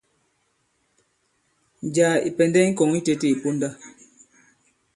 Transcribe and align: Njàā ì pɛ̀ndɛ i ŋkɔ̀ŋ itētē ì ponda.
Njàā 1.85 2.15
ì 2.27 2.29
pɛ̀ndɛ 2.37 2.59
i 2.67 2.69
ŋkɔ̀ŋ 2.73 2.91
itētē 2.99 3.27
ì 3.33 3.35
ponda. 3.41 3.69